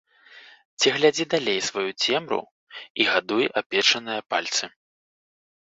Ці 0.79 0.87
глядзі 0.95 1.25
далей 1.33 1.59
сваю 1.69 1.83
цемру 2.03 2.41
і 3.03 3.07
гадуй 3.13 3.45
апечаныя 3.63 4.21
пальцы. 4.33 4.65